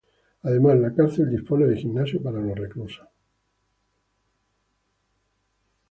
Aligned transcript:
Además, 0.41 0.79
la 0.79 0.95
cárcel 0.95 1.29
dispone 1.29 1.67
de 1.67 1.77
gimnasio 1.77 2.19
para 2.23 2.39
los 2.41 2.57
reclusos. 2.57 3.07